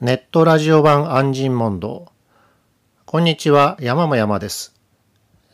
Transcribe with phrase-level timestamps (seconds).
[0.00, 2.10] ネットラジオ版安心問答。
[3.04, 4.74] こんにちは、山も山です。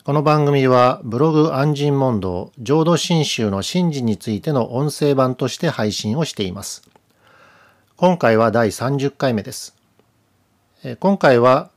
[0.04, 6.88] この番組はブログ安心問答浄土真宗の神事についての音声版として配信をしています。
[7.96, 9.74] 今回は第30回目です。
[11.00, 11.72] 今回は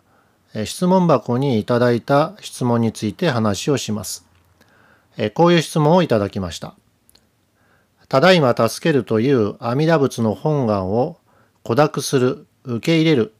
[0.65, 4.27] 質問箱にいただいた質問について話をします。
[5.33, 6.75] こういう質問をいただきました。
[8.09, 11.17] ただいま助けるという阿弥陀仏の本願を
[11.63, 13.33] 孤諾する受け入れる、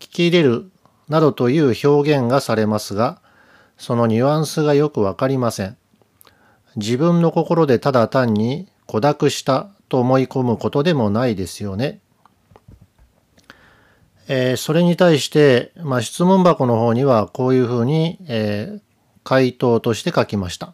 [0.00, 0.70] 聞き入れる
[1.08, 3.20] などという表現がされますが、
[3.76, 5.76] そのニュアンスがよくわかりません。
[6.76, 12.00] 自分の心でただ単に孤諾したと思い込むことでもないですよね。
[14.26, 18.80] えー、それに対して、まあ、質問箱の方にはこういうふうに、えー、
[19.22, 20.72] 回答として書きました、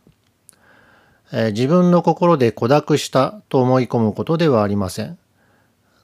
[1.33, 5.19] えー、自分の心で孤諾したと思い込むことではありません。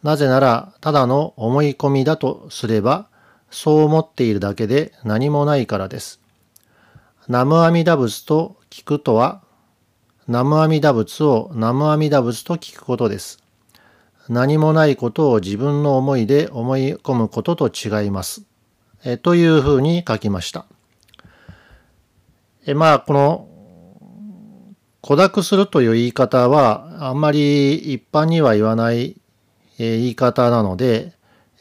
[0.07, 3.09] なぜなら、ただの思い込みだとすれば、
[3.51, 6.21] そう思っているだけで何もないからです。
[7.27, 9.43] 南無阿弥陀仏と聞くとは、
[10.29, 13.43] 南無阿弥陀仏を南無阿弥陀仏と聞くことです。
[14.29, 18.45] 何もないことを自分の思いで思い込むことと違います。
[19.05, 20.67] えというふうに書きました。
[22.65, 23.49] えまあ、この、
[25.01, 29.17] 孤諾するという言い方は、あんまり一般には言わない
[29.79, 31.13] え言い方なので、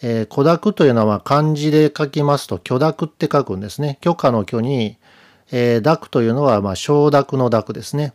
[0.02, 3.98] えー、許諾というのは漢字で書きますと許諾って書くんですね。
[4.02, 4.98] 許可の許に、
[5.52, 8.14] えー、諾というのは、まあ、承諾の諾ですね。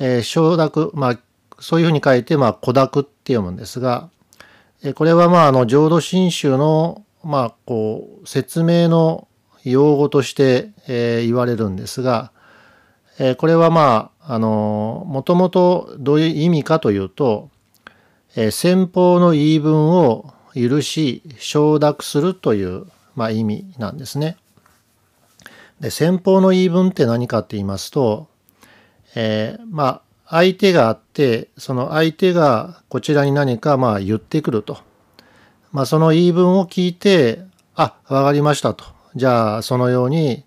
[0.00, 1.18] えー、承諾、まあ、
[1.60, 4.10] そういうふうに書いて、まあ、許諾って読むんですが、
[4.82, 9.28] えー、これは、まあ、あの、浄土真宗の、まあ、こう、説明の
[9.64, 12.32] 用語として、えー、言われるんですが、
[13.18, 17.50] えー、これは、まあ、あの、もともとどういう意味かというと、
[18.36, 24.36] え先方の言い分を許し承諾するという、まあ、意味なんですね。
[25.80, 28.28] で先方の言い分って何かって言いますと、
[29.14, 34.78] えー、まあ相手があってその相手がこちらに何かまあ言ってくると。
[35.72, 37.40] まあ、その言い分を聞いて
[37.74, 38.84] あわかりましたと
[39.16, 40.44] じゃあそのように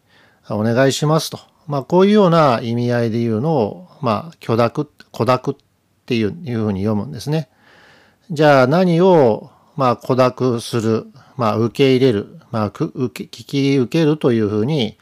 [0.49, 1.39] お願いしますと。
[1.67, 5.55] まあ、こういうような意味合いで言うのを、まあ、許諾、許諾っ
[6.05, 7.49] ていうふうに読むんですね。
[8.29, 11.07] じゃあ何を、まあ、孤諾する、
[11.37, 14.97] まあ、受け入れる、まあ、受け聞き受けるというふうに、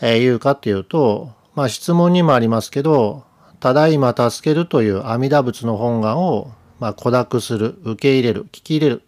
[0.00, 3.24] えー、言うかっていうと、まあ、質問にもありますけど、
[3.60, 6.50] ただいま助けるという阿弥陀仏の本願を、
[6.80, 9.02] まあ、孤諾する、受け入れる、聞き入れる、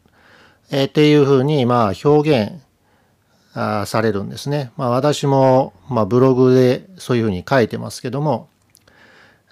[0.71, 2.63] えー、っていうふうに、まあ、表現
[3.55, 4.71] あされるんですね。
[4.77, 8.49] まあ、私も、まあ、ブログでそういうふうに書いてますけども、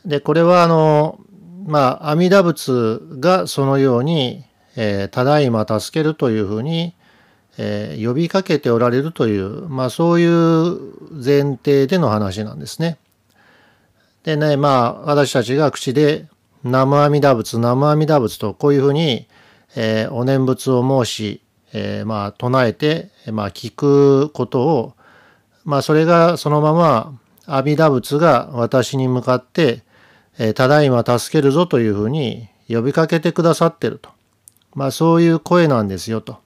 [0.05, 1.19] で、これは、あの、
[1.67, 4.45] まあ、阿弥陀仏がそのように、
[4.77, 6.95] えー、ただいま助けるというふうに、
[7.59, 10.79] えー、呼びかけておられるという、まあ、そういう
[11.13, 12.99] 前提での話なんですね。
[14.23, 16.29] でね、まあ、私たちが口で、
[16.63, 19.29] 南無阿弥陀仏、南無阿弥陀仏とこういうふうに、
[19.77, 24.95] えー、お念仏を申し、えー、まあ、唱えて、まあ、聞くことを、
[25.65, 29.86] まあ、それがそのまま阿弥陀仏が私に向かって、
[30.55, 34.11] ただいま助けるぞというふうに呼びかけてくださってると。
[34.75, 36.39] まあそういう声なんですよと。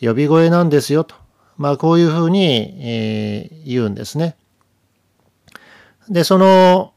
[0.00, 1.14] 呼び声なんですよと。
[1.56, 4.36] まあこういうふうに、えー、言うんですね。
[6.08, 6.92] で、その、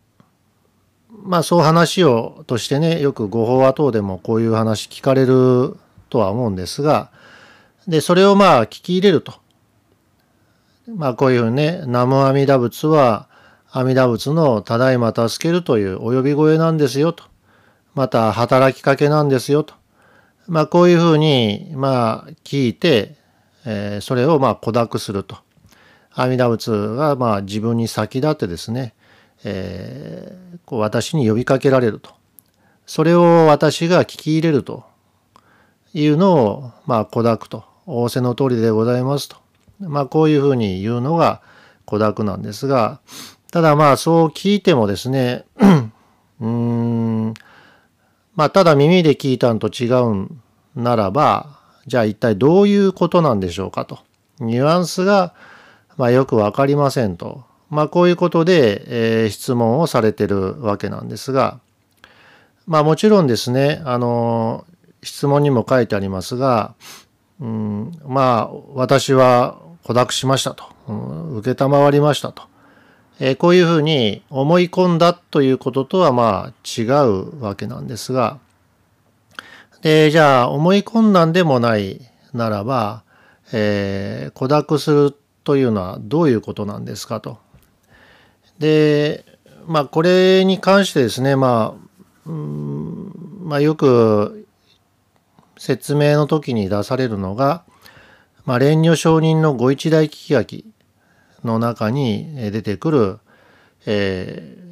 [1.23, 5.77] まあそう話をとしてね、よくご法話等でもこういう話聞かれる
[6.09, 7.11] とは思うんですが、
[7.87, 9.33] で、それをまあ聞き入れると。
[10.87, 13.26] まあこういうふうにね、南無阿弥陀仏は、
[13.69, 17.25] 阿弥陀仏のただいま助けるというお呼び声なんですよと。
[17.95, 19.73] また働きかけなんですよと。
[20.47, 23.15] まあこういうふうにまあ聞いて、
[23.65, 25.37] えー、それをまあ孤諾すると。
[26.13, 28.93] 阿弥陀仏がまあ自分に先立ってですね、
[29.43, 32.11] えー、こう私に呼びかけられると。
[32.85, 34.85] それを私が聞き入れると
[35.93, 37.65] いうのをまあ孤諾と。
[37.87, 39.37] 仰せの通りでございますと。
[39.79, 41.41] まあこういうふうに言うのが
[41.85, 42.99] 孤諾なんですが、
[43.57, 45.43] ただまあそう聞いてもですね、
[46.39, 47.33] うん、
[48.35, 50.43] まあただ耳で聞いたんと違うん
[50.75, 51.57] ならば、
[51.87, 53.97] じゃあ一体どういうことなんでしょうかと。
[54.39, 55.33] ニュアンスが、
[55.97, 57.45] まあ、よくわかりませんと。
[57.71, 61.59] まあこういうことで、えー、質問をされてるわけなんですが、
[62.67, 64.67] まあもちろんですね、あの、
[65.01, 66.75] 質問にも書いてありますが、
[67.41, 72.43] うん、まあ私は孤諾しましたと、うん、承りましたと。
[73.19, 78.39] えー、こういうふうに思い込んだということとはまあ違うわけなんですが、
[79.81, 82.01] で、じゃあ思い込んだんでもない、
[82.33, 83.03] ならば、
[83.51, 87.39] えー、孤独するというのはどういうことなんですかと。
[88.59, 89.25] で、
[89.65, 93.11] まあ、これに関してですね、まあ、うん
[93.43, 94.47] まあ、よく
[95.57, 97.63] 説明の時に出されるのが、
[98.45, 100.65] まあ、蓮如上人のご一大聞き書き
[101.43, 103.19] の中に出てくる、
[103.85, 104.67] えー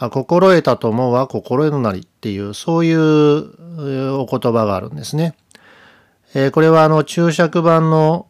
[0.00, 5.34] まあ、心得たと思うは心得のなりっていう、そういうお言葉があるんですね。
[6.32, 8.26] えー、これはあの注釈版の、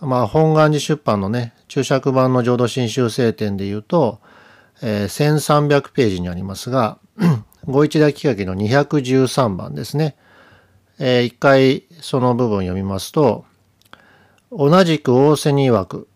[0.00, 4.20] まあ、本願寺出版のね、注釈版の浄土真宗聖典で言うと、
[4.82, 6.98] えー、1300ページにありますが、
[7.66, 10.16] ご一大聞き書きの213番ですね。
[10.98, 13.44] えー、一回その部分読みますと、
[14.50, 16.08] 同じく仰せに曰く、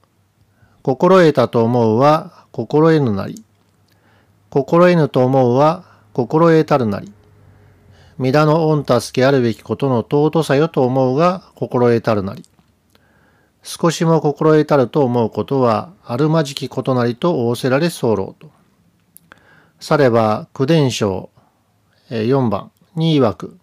[0.83, 3.43] 心得たと思うは心得ぬなり、
[4.51, 7.13] 心得ぬと思うは心得たるなり、
[8.19, 12.43] 皆の御助けあるべきことの尊さよと思うが心得たるなり、
[13.63, 18.51] 少しも心得たると思うことはあるまじきことなりと仰せられ候と。
[19.79, 21.31] されば九伝章
[22.11, 23.59] 4番に曰く、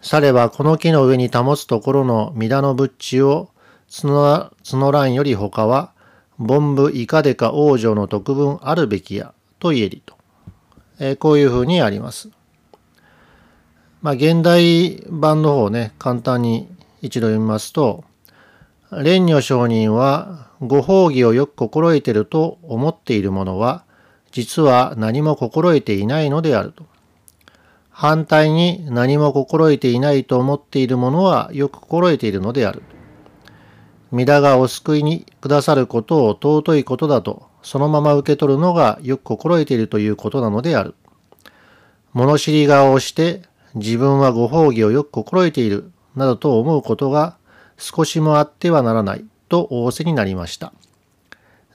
[0.00, 3.50] さればこの木の上に保つところの皆の仏地を
[3.90, 5.92] 募らんより他は、
[6.38, 10.16] 凡部以下でか往生の特分あるべきや、と言えりと。
[11.00, 12.30] えー、こういうふうにあります。
[14.02, 16.68] まあ、現代版の方ね、簡単に
[17.02, 18.04] 一度読みますと、
[18.90, 23.84] 蓮如上人は、ご褒義をよく心得てると思っているものは、
[24.32, 26.84] 実は何も心得ていないのであると。
[27.90, 32.82] 反対に何も心得ていないと思っているものはよく心得ているのである。
[34.10, 40.94] 皆がお救いにくださることを尊いことだと、そのまま受け取るのがよく心得ているということなのである。
[42.14, 43.42] 物知り顔をして
[43.74, 47.36] 自分はご褒義をよく心得ているなどと思うことが
[47.76, 50.72] 少しもあってはならないと仰せになりました。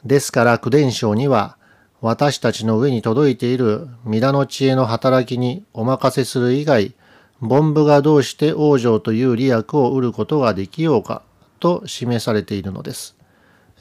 [0.03, 1.57] ですから九伝承には
[2.01, 6.94] 私たちの上に届いている皆の知恵の働きにお任せする以外、
[7.41, 11.21] 凡夫がどうして往生という利益を得ることができようか
[11.63, 13.15] と示されているのです。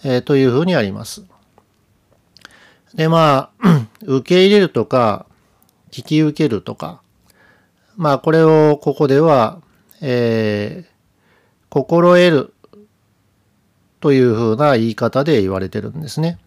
[0.04, 1.24] えー、というふうにあります。
[2.94, 5.26] で、まあ、 受け入れるとか、
[5.90, 7.02] 聞き受けるとか、
[7.96, 9.60] まあ、これをここでは、
[10.00, 10.92] えー、
[11.70, 12.54] 心得る
[13.98, 16.38] というふうな言い方で言われてるんですね。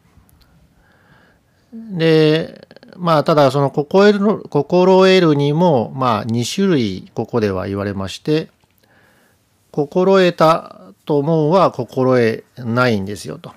[1.74, 2.66] で、
[2.96, 8.50] まあ、ただその心得る、心得るにも、まあ、2種類ここでは言われまして、
[9.72, 13.54] 心得たと思うは心得ないんですよと。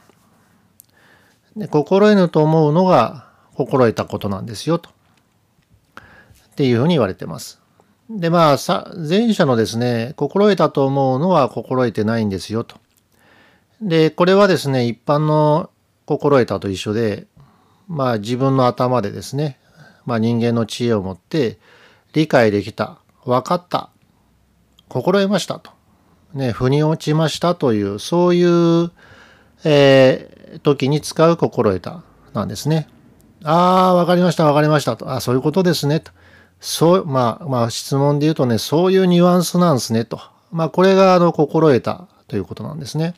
[1.57, 4.91] で心得ぬと思うのが心得たことなんですよと。
[4.91, 7.61] っていうふうに言われてます。
[8.11, 12.77] で、まあ、さ、前者のですね、心得たと思うのは心得てないんですよと。
[13.83, 15.71] で、これはですね、一般の
[16.07, 17.27] 心得たと一緒で、
[17.87, 19.59] まあ自分の頭でですね、
[20.07, 21.59] まあ人間の知恵を持って
[22.13, 23.91] 理解できた、分かった、
[24.89, 25.78] 心得ましたと。
[26.39, 28.91] ね、腑に落ちましたという、そういう、
[29.65, 32.03] えー、時に使う心得た
[32.33, 32.89] なんですね。
[33.45, 35.13] ああ、わかりました、わかりましたと。
[35.13, 36.13] あそういうことですねと。
[36.61, 40.21] そう、まあ、まあ質問で言うとね、そういうニュアンスなんですねと。
[40.51, 43.15] まあこれがあの心得たということなんですね。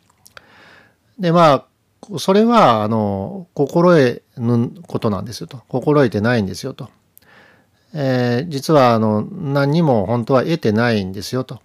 [1.19, 5.61] で、まあ、それは、あの、心得ぬことなんですよと。
[5.69, 6.89] 心得てないんですよと。
[7.93, 11.61] えー、実は、あの、何にも本当は得てないんですよと。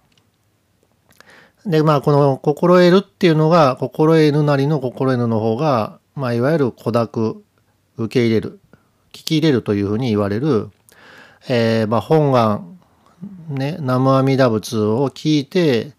[1.66, 7.42] で、まあ、この心得るっていうのが、心得ぬなりの心得ぬの方が、まあ、いわゆる孤独、
[7.96, 8.60] 受け入れる、
[9.12, 10.70] 聞き入れるというふうに言われる、
[11.48, 12.78] えー、まあ、本願、
[13.48, 15.92] ね、南無阿弥陀仏を聞いて、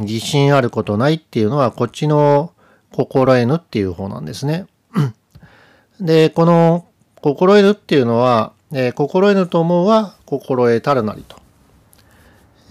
[0.00, 2.52] 疑心あることないっていうのは、こっちの
[2.90, 4.66] 心得ぬっていう方なんですね。
[6.00, 6.86] で、この
[7.20, 11.41] 心得ぬっていうのは、えー、心得ぬと思うは心得たるなりと。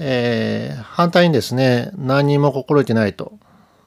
[0.03, 3.33] えー、反対にですね、何にも心得てないと。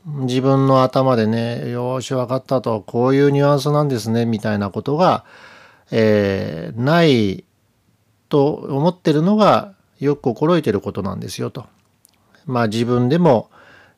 [0.06, 5.24] 自分の頭でね、よし分かったと、こういうニュアンスなんですね、みたいなことが、
[5.90, 7.44] えー、ない
[8.28, 11.66] と思ってるのがよく心得てることなんですよと。
[12.46, 13.50] まあ自分でも、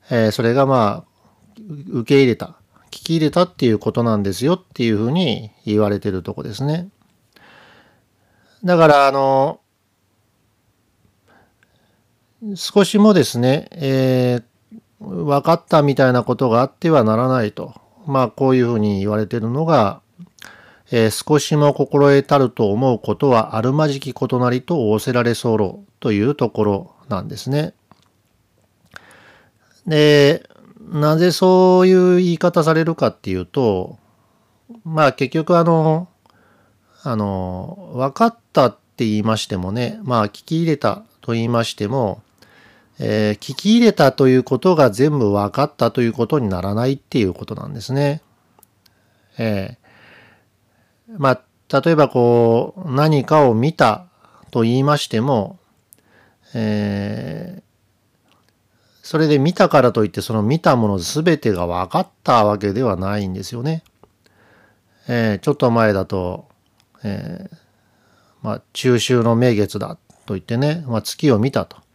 [0.08, 2.56] えー、それがまあ受け入れた、
[2.86, 6.88] 聞き入れたっていうことなんですよっていうふうに言われてるとこですね。
[8.64, 9.60] だから、あの、
[12.54, 17.74] 少しもですね、えー、分かったみたいなことがあってはならないと。
[18.06, 20.00] まあ、こういうふうに言われてるのが、
[20.92, 27.74] えー、少しも心得たると思うことはあるまじきことなりと仰せられ候というところなんですね。
[29.86, 30.48] で、
[30.80, 33.98] なぜそういう言い方されるかっていうと、
[34.84, 36.08] まあ結局あの、
[37.02, 42.22] あの、分かったって言いましてもね、まあ聞き入れたと言いましても、
[42.98, 48.22] えー、聞き入れたということが全部分かったということにならないっていうことなんですね。
[49.38, 54.06] えー、まあ、例えばこう、何かを見た
[54.50, 55.58] と言いましても、
[56.54, 57.62] えー、
[59.02, 63.84] それで見たからといってその見たもの全てが分かったわけではないんですよね。
[65.08, 66.48] えー、ちょっと前だと、
[67.04, 67.56] えー、
[68.42, 71.85] まあ、中秋の名月だと言ってね、まあ、月を見たと。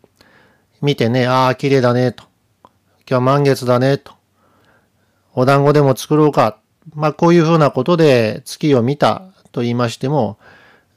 [0.82, 2.24] 見てね、ああ、綺麗だね、と。
[3.10, 4.14] 今日満月だね、と。
[5.34, 6.58] お団子でも作ろうか。
[6.96, 10.38] まあ、こういうふうなことで月を見たと言いましても、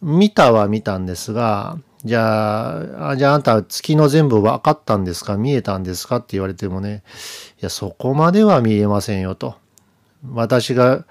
[0.00, 5.36] 見たは見たんですが、じゃあ、じゃああんた月の全部分かったんですか？
[5.36, 6.16] 見えたんですか？
[6.16, 7.02] って言われてもね、
[7.60, 9.56] いや、そこまでは見えませんよと。
[10.32, 11.04] 私が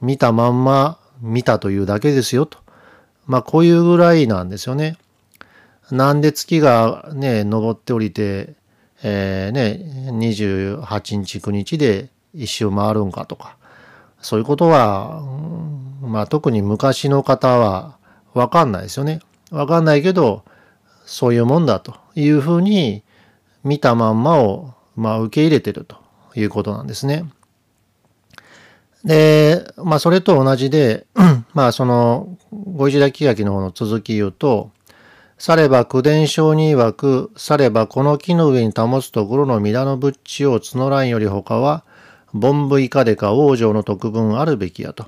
[0.00, 2.58] 見たまんま見たというだけですよと。
[3.26, 4.96] まあ、こういうぐらいなんですよね。
[5.90, 8.54] なんで月がね、昇っておりて、
[9.02, 13.56] えー、ね、28日9日で一周回るんかとか、
[14.20, 15.22] そういうことは、
[16.00, 17.98] まあ特に昔の方は
[18.34, 19.20] わかんないですよね。
[19.50, 20.44] わかんないけど、
[21.04, 23.04] そういうもんだというふうに
[23.62, 25.96] 見たまんまを、まあ、受け入れてると
[26.34, 27.24] いうことなんですね。
[29.04, 31.06] で、まあそれと同じで、
[31.54, 34.70] まあその、ご一代気学の方の続き言うと、
[35.38, 41.84] されば九伝承に曰く、さればこの木の上に保つところの皆の仏地を募らんより他は、
[42.34, 45.06] 凡夫以下でか往生の特分あるべきやと。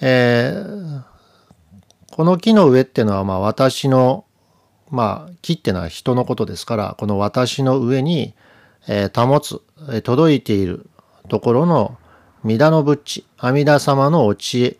[0.00, 1.02] えー、
[2.12, 4.24] この木の上ってのは、まあ私の、
[4.90, 8.34] まあ木ってのは人のことですから、この私の上に、
[8.88, 10.88] えー、保つ、えー、届いている
[11.28, 11.96] ところの
[12.42, 14.76] 皆の仏地、阿弥陀様のお知恵、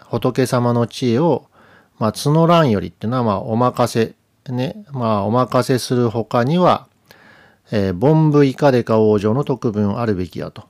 [0.00, 1.46] 仏様の知恵を、
[1.98, 6.88] まあ、募らんよりっていうのは、まあ、お任せ、ね、まあ、お任せする他には、
[7.70, 10.64] えー、凡夫以下でか往生の特分あるべきやと。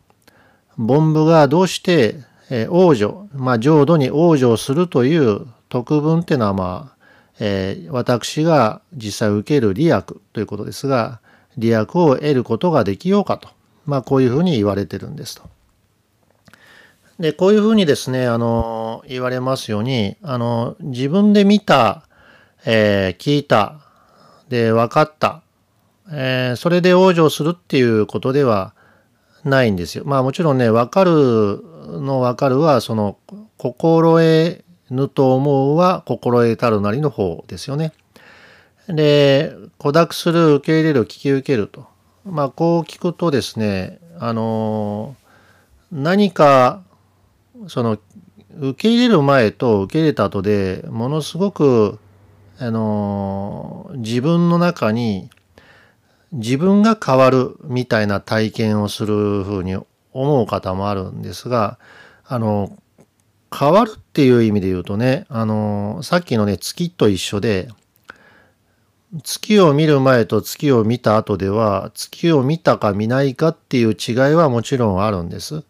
[0.78, 2.16] 凡夫がどうして、
[2.50, 6.97] えー、往生、まあ、浄土に往生するという特分っていうのは、まあ、
[7.40, 10.02] えー、私が実際受ける利益
[10.33, 11.21] ということですが、
[11.56, 13.49] 利益を得ることができようかと。
[13.85, 15.42] まあ、こういうふうに言われてるんですと。
[17.18, 22.06] で、こういうふうにですね、あの、言われますように、あの、自分で見た、
[22.66, 23.80] えー、聞いた、
[24.49, 25.42] で、分かった、
[26.12, 28.75] えー、それで往生するっていうことでは
[29.44, 30.04] ないんですよ。
[30.04, 31.62] まあもちろんね、分かる
[32.00, 33.16] の分かるは、その、
[33.56, 37.92] 心得ぬと思うは心得たるなりの方ですよね。
[38.88, 41.87] で、孤独する、受け入れる、聞き受けると。
[42.25, 45.16] まあこう聞くとですね、あの、
[45.90, 46.82] 何か
[47.69, 47.99] その
[48.59, 51.99] 受け入れる前と受け入れた後でものすごく
[52.59, 55.31] あの自分の中に
[56.33, 59.77] 自分が変わるみたいな体験をするふうに
[60.13, 61.79] 思う方もあるんですが
[62.25, 62.77] あの
[63.57, 67.69] 変わるっていう意味で言うとねあのさっきのね月と一緒で
[69.23, 75.63] 月を見る前と月を見た後では月を見たか見ないかっていう違いはもちろんあるんです。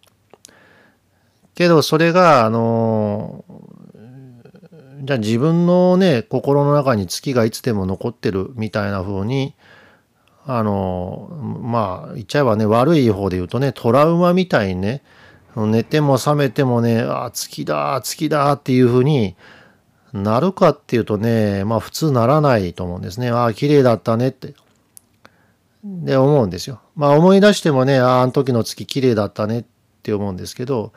[1.57, 3.45] けどそれがあの
[5.03, 9.55] じゃあ自分のね心の中に月がいつでも残ってるみたいな風に
[10.45, 11.29] あの
[11.63, 15.03] まあ言っちゃえばね悪い方で言うとねトラウマみたいにね
[15.57, 19.35] 寝ても覚めてもねあ月だ月だっていう風に
[20.13, 23.31] なるかっていうとねまあ普通ならないと思うんですね。
[23.31, 24.55] ああ綺麗だったねって。
[25.83, 26.81] で思うんですよ。
[26.97, 29.65] まあ思い出してもねあああの時の月綺麗だったねっ
[30.03, 30.93] て思うんですけど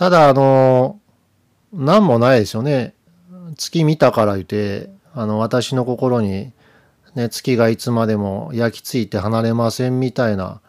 [0.00, 0.98] ただ、あの、
[1.74, 2.94] 何もないですよね。
[3.58, 6.52] 月見たから言って、あの、私の心に、
[7.14, 10.62] ね、月がいつまでも焼き付いて離れませんみたいな。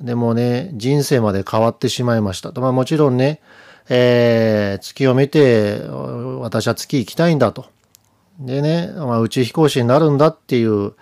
[0.00, 2.60] でもね、人生まで変わってしまいましたと。
[2.60, 3.40] まあもちろんね、
[3.88, 5.78] えー、月を見て、
[6.40, 7.66] 私は月行きたいんだと。
[8.40, 10.94] でね、まあ、宇宙飛行士になるんだっていう、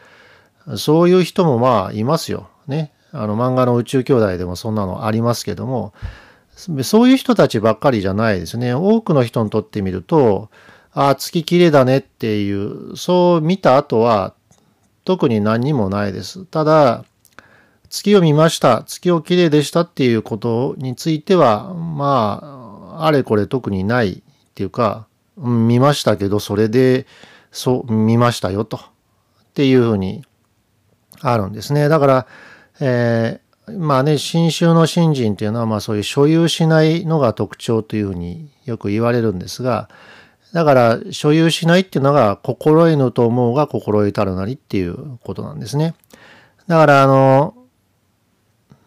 [0.76, 2.50] そういう人もまあいますよ。
[2.66, 2.92] ね。
[3.12, 5.94] あの漫画の宇宙兄弟でもそんなのありますけども、
[6.82, 8.74] そういう人たちばっかりじゃないですね。
[8.74, 10.50] 多くの人にとってみると、
[10.92, 14.34] ああ、月綺麗だねっていう、そう見た後は
[15.04, 16.44] 特に何にもないです。
[16.44, 17.04] ただ、
[17.88, 24.22] 月を見ました、月を綺麗でしたっていうことについては、まあ、あれこれ特にないっ
[24.54, 27.06] ていうか、見ましたけど、それで、
[27.50, 28.76] そう、見ましたよと。
[28.76, 28.80] っ
[29.54, 30.24] ていうふうに
[31.20, 31.88] あるんですね。
[31.88, 32.26] だから、
[32.80, 39.88] えー、まあね、新宗の信心っていうのは、まあそういう所有しないのが特徴というふうによく言われるんですが、
[40.52, 45.94] だから、所有しないっていうのが、心得ぬと思うが心得たるなりっていうことなんですね。
[46.66, 47.54] だから、あの、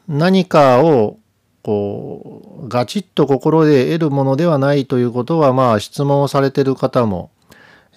[0.08, 1.18] 何かを、
[1.64, 7.32] こう、ガチッと心で得るものではないということは、まあ、質問をされてる方も、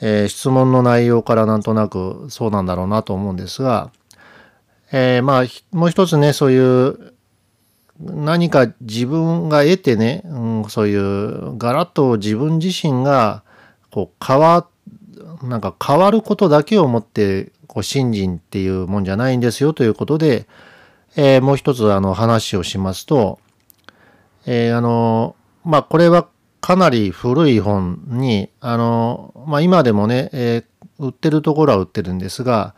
[0.01, 3.91] えー、質問の内容からなんとなくそうなんだろうなと思うんですが、
[4.93, 5.45] えー、まあ、
[5.77, 7.13] もう一つね、そういう
[8.01, 13.43] 何か自分が得てね、うん、そういうガラッと自分自身が
[13.91, 14.67] こう変わ、
[15.43, 20.47] なんか変わることだけをもってこう信心っていうもんじゃないんですよということで、
[21.17, 23.41] えー、もう一つあの話をしますと、
[24.47, 26.29] えー、あの、まあ、これは
[26.61, 32.75] かなり古い本に、あの、まあ、今でもね、えー、売ってるところは売ってるんですが、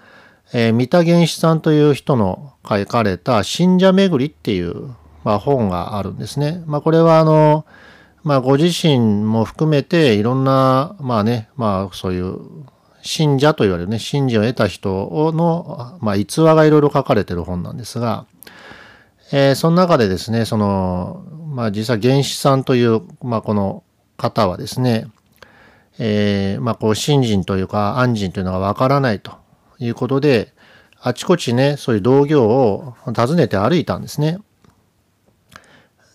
[0.53, 6.63] えー、三田原始さんという人の書かれた信者巡りっていう、まあ、本があるんですね。
[6.67, 7.65] まあ、これはあの、
[8.25, 12.39] まあ、ご自身も含めていろんな、まあね、まあ、そういう
[13.03, 18.27] 信者と言われるね、信者を得た人の、まあ、逸話がいろいろ書かれてる本なんですが、
[19.33, 23.85] えー、その中でですね、その、まあ、実は原始さんという、まあ、この
[24.17, 25.07] 方はですね、
[26.01, 29.40] えー、まあ、こう、信心というか、安心というのがわからないと
[29.81, 30.53] いうことで、
[31.01, 34.39] あちこちね、そういう道行を訪ねて歩いたんですね。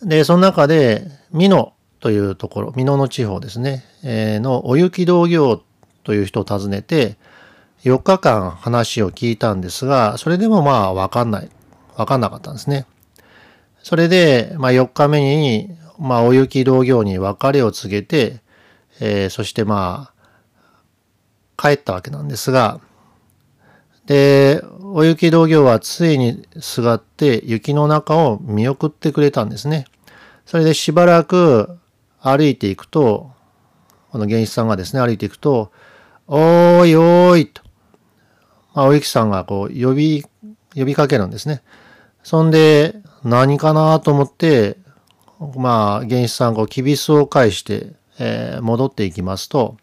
[0.04, 5.64] で、その中で、美濃というところ、美濃の地方ですね、えー、のお雪道行
[6.04, 7.18] という人を訪ねて、
[7.84, 11.50] 4日間話を聞いたんですが、それでもまあわかんない。
[11.96, 12.86] わかんなかったんですね。
[13.82, 18.42] それで、まあ4日目に、まあお雪道行に別れを告げて、
[19.00, 20.16] えー、そしてまあ、
[21.58, 22.80] 帰ったわけなんですが、
[24.06, 29.86] で、お雪道行はついにすがって雪の中を見送ってくれたんですね。
[30.46, 31.78] それでしばらく
[32.22, 33.32] 歩いていくと、
[34.12, 35.72] この原始さんがですね、歩いていくと、
[36.28, 37.62] おーいおーいと、
[38.74, 40.24] まあ、お雪さんがこう呼び、
[40.76, 41.62] 呼びかけるんですね。
[42.24, 44.78] そんで、何かなと思って、
[45.56, 49.78] まあ、原始さんこう、きびすを返して、えー、戻っていきますと、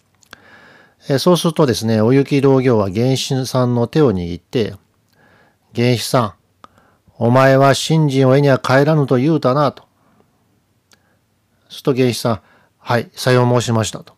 [1.08, 4.74] え、そうするとですね、お雪道行は原始さんの手を握って、
[5.74, 6.34] 原始さん、
[7.18, 9.84] お前は信心を絵には帰らぬと言うたなと。
[11.68, 12.40] すると原始さん、
[12.78, 14.14] はい、さよう申しましたと。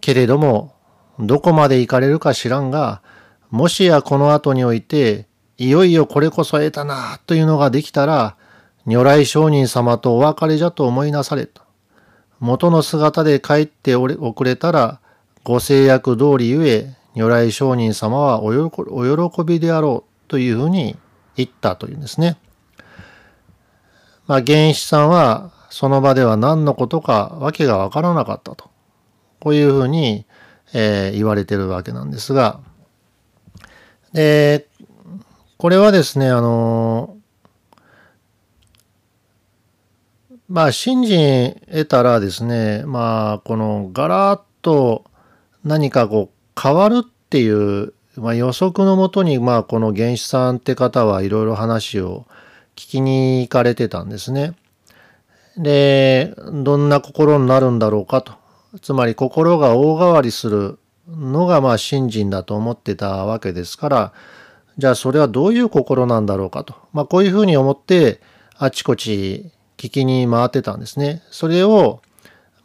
[0.00, 0.74] けれども、
[1.18, 3.02] どこまで行かれるか知らんが、
[3.50, 5.26] もしやこの後において、
[5.56, 8.36] いよいよこれこそ得たな、というのができたら、
[8.86, 11.62] 如来上人様とお別れじゃと思いなされと。
[12.38, 15.00] 元の姿で帰っておれ遅れたら、
[15.48, 20.94] ご制約通りゆえ、如来上人様はお喜びであろうというふうに
[21.36, 22.36] 言ったというんですね。
[24.26, 28.68] まあ、原始さんはその場では何のことかわけがわからなかったと。
[29.40, 30.26] こういうふうに、
[30.74, 32.60] えー、言われてるわけなんですが、
[34.12, 34.68] で、
[35.56, 37.16] これはですね、あの、
[40.46, 45.08] まあ、信心得たらですね、まあ、このガラッと
[45.64, 52.26] 何かこう変わるっていう、まあ、予測のもとに、まあ、この原始さんって方はいろいろ話を
[52.74, 54.54] 聞きに行かれてたんですね。
[55.56, 58.32] で、どんな心になるんだろうかと。
[58.80, 64.12] つまり心が大変わりするのがまあ信心だと思ってたわけですから、
[64.76, 66.74] じゃあそれはどういう心なんだろうかと。
[66.92, 68.20] まあこういうふうに思って
[68.56, 71.22] あちこち聞きに回ってたんですね。
[71.30, 72.00] それを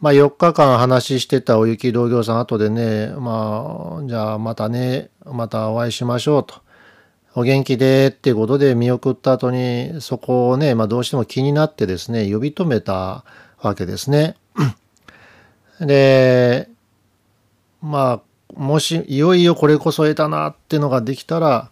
[0.04, 6.56] まあ4日間話してたお雪道行さん後でね、まあじゃあまたね、またお会いしましょうと。
[7.34, 13.24] お元気でっていうことで見送った後にそこをね、まあどうしても気になってですね、呼び止めた
[13.62, 14.36] わけですね。
[15.80, 16.68] で、
[17.80, 21.70] まあ、もし、いよいよこれこそ得たなってのができたら、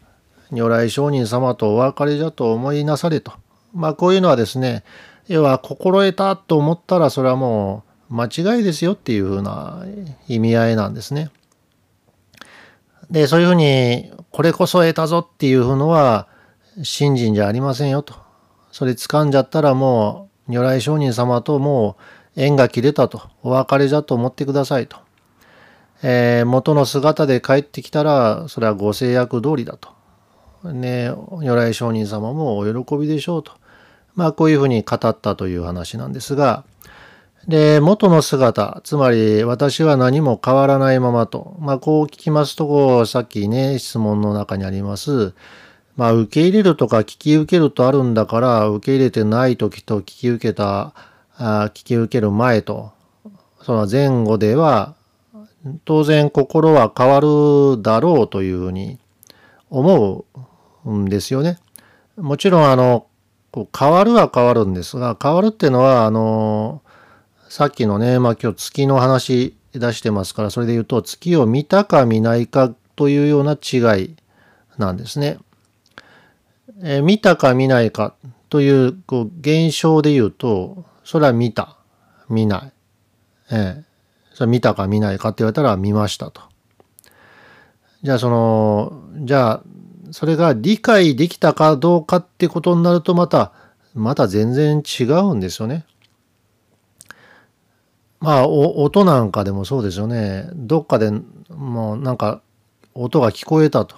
[0.51, 3.35] 如来上人様とお別れじゃと思いなされと。
[3.75, 4.85] まあ、こういうのはですね、
[5.29, 9.87] 要は心得たと思ったらそれはもう間違いですよっていうふうな
[10.29, 11.31] 意味合いなんですね。
[13.11, 16.29] で、そういうふうに、これこそ得たぞっていうのは、
[16.83, 18.15] 信心じゃありませんよと。
[18.71, 21.97] それ掴んじゃったらもう、如来上人様とも
[22.37, 24.99] う縁が切れたと、お別れじゃと思ってくださいと。
[26.03, 29.91] えー、元の姿で帰ってきたら、それはご制約通りだと。
[30.71, 33.53] ね、如来上人様もお喜びでしょうと。
[34.15, 36.65] まあ、こういうふうに語ったという話なんですが、
[37.49, 41.57] で、元の姿、つまり私は何も変わらないままと。
[41.59, 45.35] まあ、こう聞きますと、こう、さっきね、質問の中にあります、
[45.97, 50.95] まあ、受け入れるとか聞き受けるとあるんだから、受け入れてない時と聞き受けた、
[51.37, 52.93] あ聞き受ける前と、
[53.63, 54.95] その前後では、
[55.85, 58.99] 当然心は変わるだろうというふうに
[59.71, 60.25] 思
[60.85, 61.59] うんですよね。
[62.17, 63.07] もちろん、あの、
[63.77, 66.83] 変わるは変わるんですが、変わるっていうのは、あの、
[67.53, 74.17] さっきのね、まあ今日月の話出してますから、それで言うと、月を見たか見ないかというような違い
[74.79, 75.37] なんですね。
[76.83, 78.15] えー、見たか見ないか
[78.49, 81.77] というこう現象で言うと、それは見た、
[82.31, 82.73] 見ない。
[83.51, 86.41] えー、それ見たか見ないかって言われたら見ましたと。
[88.03, 89.63] じゃあその、じゃあ、
[90.11, 93.53] それが理解できたかどうかってことになるとまた、
[93.93, 95.85] また全然違うんですよね。
[98.23, 100.49] まあ、音なんかでもそうですよね。
[100.55, 101.11] どっかで
[101.51, 102.41] もうなんか
[102.95, 103.97] 音が聞こえたと。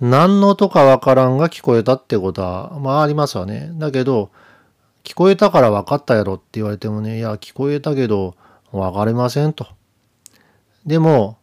[0.00, 3.70] 何の音かわからんが聞こえたってことは、まあありますわね。
[3.74, 4.30] だけど、
[5.04, 8.34] 聞こえたから分かったやろって言われてもね、いや、聞こえたけど、
[8.72, 9.66] 分かりませんと。
[10.86, 11.36] でも、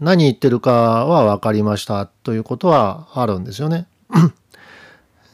[0.00, 3.86] 何言ってるかは分かりましたということはあるんですよね。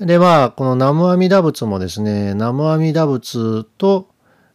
[0.00, 4.08] で、まあ、この南無阿弥陀仏もですね、南無阿弥陀仏と、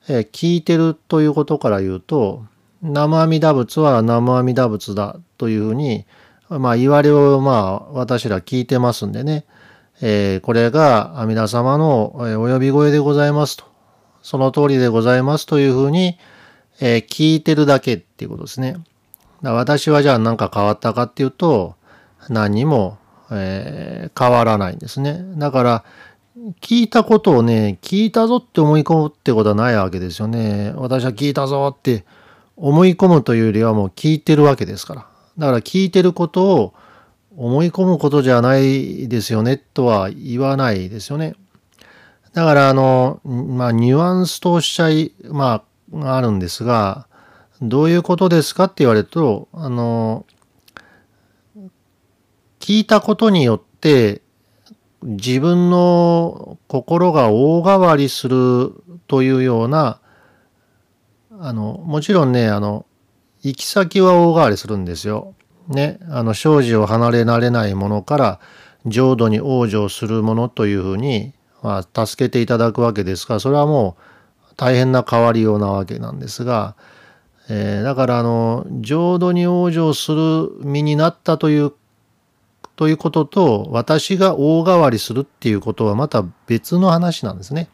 [0.08, 2.46] え聞いてるということから言うと、
[2.82, 6.06] 南無阿弥陀仏は南無阿弥陀仏だというふうに、
[6.50, 9.46] まあ、言われを、まあ、私ら聞いてますんでね、
[10.02, 13.66] えー、これが阿弥陀様のお呼び声でございますと。
[14.22, 16.18] その通りでございますというふうに、
[16.80, 18.78] えー、聞いてるだけっていうことですね。
[19.44, 21.76] 私はじゃあ何か変わったかっていうと、
[22.30, 22.98] 何にも、
[23.32, 25.24] えー、変わらないんですね。
[25.38, 25.84] だから、
[26.62, 30.74] 聞いたことをね、聞いたぞって思い込むってことはないわけですよね。
[30.76, 32.06] 私は聞いたぞって
[32.56, 35.08] 思い込むというよりはもう聞いてるわけですから。
[35.38, 36.74] だから聞いてることを
[37.36, 41.36] 思い込むことじゃないですよねとは言わないですよね。
[42.34, 45.64] だからあの、まあニュアンスとおっしゃい、ま
[45.94, 47.08] ああるんですが、
[47.62, 50.26] どういうことですかって言われると、あの、
[52.60, 54.22] 聞いたことによって
[55.04, 58.74] 自分の心が大変わりする
[59.08, 60.00] というような、
[61.40, 62.86] あの、もちろんね、あの、
[63.42, 65.34] 行き先は大変わりするんですよ。
[65.68, 68.40] ね、あの、生死を離れられないものから
[68.86, 73.98] 浄土に往生するものというふうに、まあ、助けていただくわけですから、それはも
[74.52, 76.76] う大変な変わりようなわけなんですが、
[77.50, 81.74] えー、だからあの、浄土に往生する身になったという、
[82.82, 87.70] ということと、私が大変わりするっていうことはまた別の話なんですね。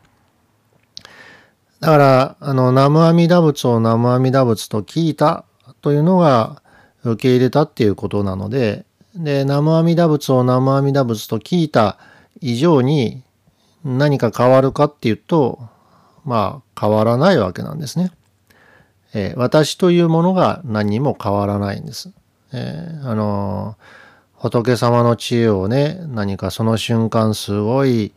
[1.79, 5.45] だから、あの、南無阿弥陀仏を南無阿弥陀仏と聞いた
[5.79, 6.61] というのが
[7.05, 11.97] 受け入れたっていうことなので、で、南無阿弥陀仏を南無阿弥陀仏と聞いた
[12.41, 13.23] 以上に
[13.85, 15.69] 何か変わるかっていうと、
[16.25, 18.11] まあ変わらないわけなんですね。
[19.13, 22.11] えー、私というものが何にも変わらないんです。
[22.51, 23.96] えー、あのー、
[24.37, 28.13] 仏様の知恵をね、何かその瞬間すごい、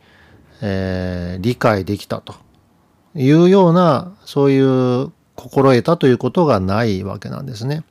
[0.61, 2.35] え理解できたと
[3.15, 7.83] いうような、そういう心得たということがないわけなんですね。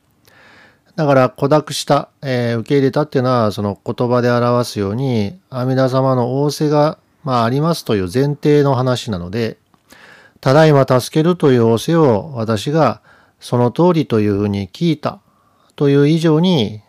[0.97, 9.59] だから、孤諾した、えー、受け入れたっていうのは、その言葉で表すように、阿弥陀様の仰せが、まあ、ありますという前提の話なので、
[10.41, 13.03] ただいま助けるという仰せを私が
[13.41, 15.21] その通りというふうに聞いた
[15.77, 16.83] という以上に、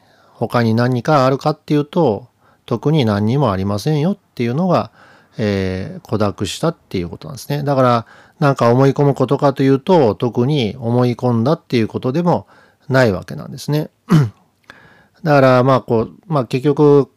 [0.48, 2.28] 他に何かあるかっていうと、
[2.66, 4.92] 特に何にもありませんよっていうのが、
[5.38, 7.64] えー、孤諾したっていうことなんですね。
[7.64, 8.06] だから、
[8.40, 12.48] なんか思い込むことかというと、特に思い込んだっていうことでも
[12.90, 13.92] ないわけなんですね。
[15.24, 17.12] だから、まあ、こう、まあ、結局、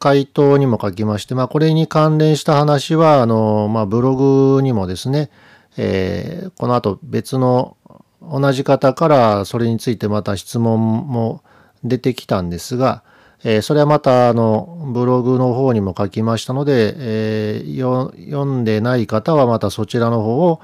[0.00, 5.30] 回答にも書きまして、まあ、これに関連した話は、あの、まあ、ブログにもですね、
[5.76, 7.76] えー、この後別の
[8.20, 11.42] 同じ方からそれについてまた質問も
[11.84, 13.02] 出てきたんですが、
[13.44, 20.60] えー、それはまたあのブログの方にも書きましたので、えー、読んでない方はまたそちらの方を、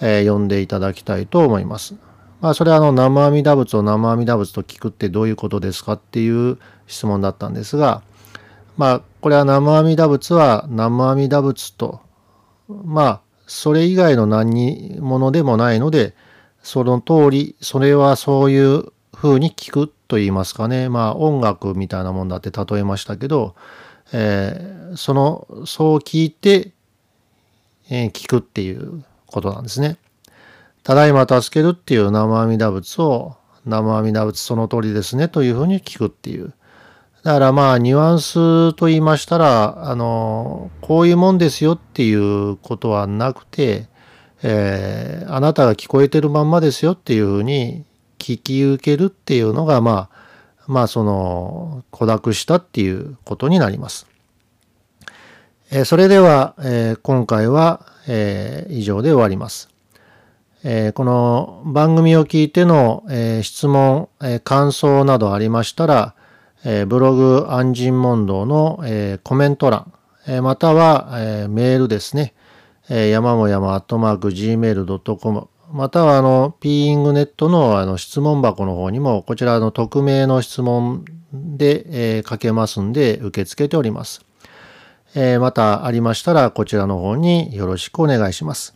[0.00, 1.96] えー、読んでいただきたいと思います。
[2.40, 8.02] まあそれはあの生阿弥陀仏を生阿弥陀仏と聞くってどういうことですかっていう質問だったんですが、
[8.76, 12.00] まあこれは生阿弥陀仏は生阿弥陀仏と、
[12.68, 16.14] まあそれ以外の何にものでもないので、
[16.62, 20.88] その通り、それはそういう風に聞くと言いますかね。
[20.88, 23.54] まあ音楽みたいなもんだって例えましたけど、
[24.12, 26.72] えー、その、そう聞いて、
[27.88, 29.98] えー、聞くっていうことなんですね。
[30.82, 36.52] ただいま助けるっていう生阿弥陀仏を生阿弥陀仏その通りですねというふうに聞くっていう。
[37.22, 43.86] だからまあ、ニュアンスと言いましたら、あの、こういうもんですよっていうことはなくて、
[44.42, 47.84] えー、あなたが聞こえてるまんまですよっていうふうに
[48.20, 50.20] 聞き受けるっていうのが、まあ、
[50.66, 54.06] まあ、その、孤独したっていうことになります。
[55.72, 59.68] えー、それでは、えー、今回は、えー、以上で終わります。
[60.62, 66.14] えー、この番組を聞いての、えー、質問、えー、感想などありましたら、
[66.64, 69.92] えー、ブログ安心問答の、えー、コメント欄、
[70.26, 72.34] えー、または、えー、メールですね、
[72.90, 81.84] えー、山も山アットマーク gmail.com またはあの、ピーイングネットのあの質問箱の方にも、こちらの匿名の質問で、
[82.16, 84.24] えー、書けますんで、受け付けております。
[85.14, 88.74] えー、またありましたら、こちらの方によろしくお願いします。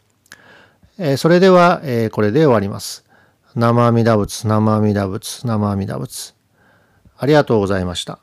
[0.98, 3.04] えー、それでは、えー、これで終わります。
[3.56, 6.34] 生阿弥陀仏、生阿弥陀仏、生阿弥陀仏。
[7.16, 8.18] ありがとうございました。